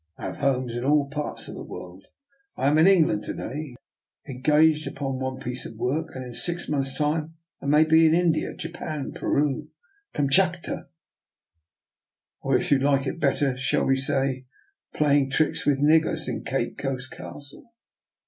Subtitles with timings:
[0.17, 2.07] I have homes in all parts of the world;
[2.57, 3.75] I am in England to day,
[4.27, 8.15] engaged upon one piece of work, and in six months' time I may be in
[8.15, 9.67] India, Japan, Peru,
[10.15, 10.87] Kamt chatka,
[12.41, 14.47] or if you like it better, shall we say
[14.91, 17.71] playing tricks with niggers in Cape Coast Cas tle?